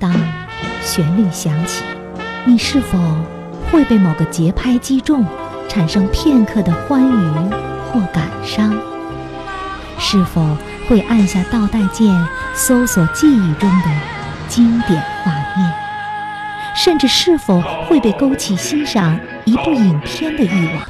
[0.00, 0.10] 当
[0.82, 1.84] 旋律响起，
[2.46, 2.98] 你是否
[3.70, 5.26] 会被某个节拍击中，
[5.68, 7.30] 产生片刻的欢愉
[7.92, 8.72] 或感伤？
[9.98, 10.56] 是否
[10.88, 12.18] 会按下倒带键，
[12.54, 13.86] 搜索记忆中的
[14.48, 15.70] 经典画面？
[16.74, 20.82] 甚至是否会被勾起欣赏一部影片的欲望？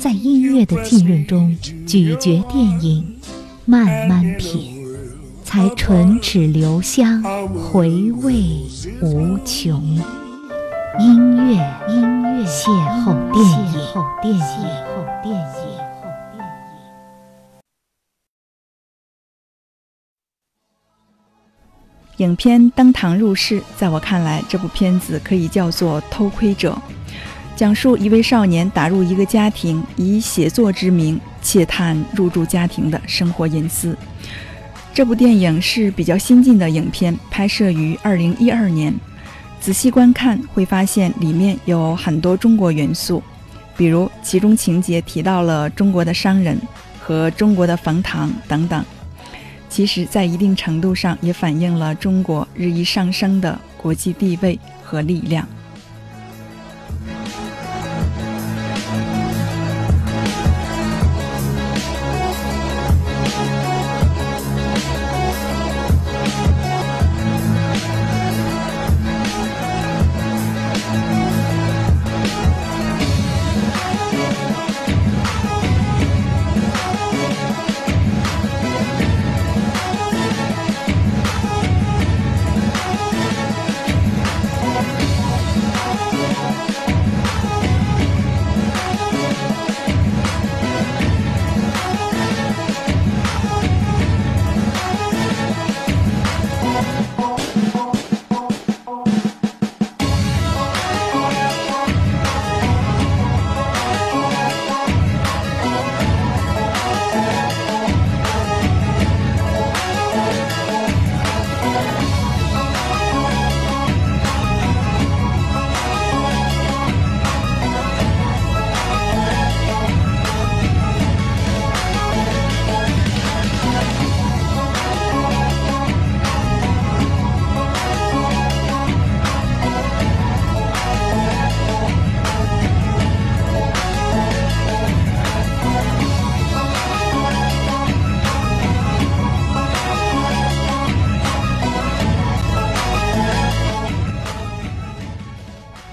[0.00, 3.16] 在音乐的浸润中咀嚼电影，
[3.64, 4.86] 慢慢品，
[5.44, 8.32] 才唇齿留香，回味
[9.02, 9.82] 无穷。
[11.00, 11.54] 音乐，
[11.88, 12.70] 音乐，邂
[13.04, 14.42] 逅电影，邂逅电影，邂
[14.84, 15.67] 逅电影。
[22.18, 26.72] 影片登堂入室，在我看来，这部片子可以叫做《偷窥者》，
[27.54, 33.96] 讲述一位少年打入一个家庭，以写作之名窃探入住家庭的生活隐私。
[34.92, 38.92] 这部电影是比较新进的影片，拍摄于二零一二年。
[39.60, 43.22] 仔细观看会发现里面有很多中国元素，
[43.76, 46.58] 比如其中情节提到了中国的商人
[47.00, 48.84] 和中国的冯唐等等。
[49.78, 55.46] 其实，在一定程度上也反映了中国日益上升的国际地位和力量。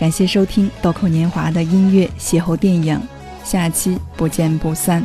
[0.05, 3.01] 感谢收听《豆蔻年华》的音乐邂逅电影，
[3.43, 5.03] 下期不见不散。